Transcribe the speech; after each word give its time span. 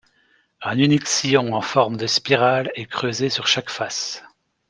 Un 0.63 0.79
unique 0.79 1.05
sillon 1.05 1.53
en 1.53 1.61
forme 1.61 1.95
de 1.95 2.07
spirale 2.07 2.71
est 2.73 2.87
creusé 2.87 3.29
sur 3.29 3.45
chaque 3.45 3.69
face. 3.69 4.23